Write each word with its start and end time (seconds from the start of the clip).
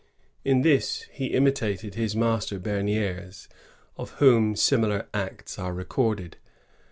In 0.43 0.63
this 0.63 1.03
he 1.11 1.27
imitated 1.27 1.93
his 1.93 2.15
master 2.15 2.57
Bemidres, 2.57 3.47
of 3.97 4.09
whom 4.13 4.55
similar 4.55 5.07
acts 5.13 5.59
are 5.59 5.75
recorded.' 5.75 6.37